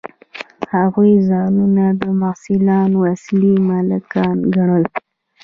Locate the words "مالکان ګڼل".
3.69-4.83